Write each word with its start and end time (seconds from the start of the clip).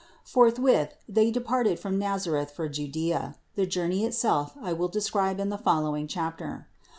Forthwith 0.23 0.95
they 1.07 1.29
departed 1.29 1.77
from 1.79 1.99
Nazareth 1.99 2.49
for 2.49 2.67
Judea; 2.67 3.35
the 3.53 3.67
journey 3.67 4.03
itself 4.03 4.57
I 4.59 4.73
will 4.73 4.87
describe 4.87 5.39
in 5.39 5.49
the 5.49 5.59
following 5.59 6.07
chapter. 6.07 6.65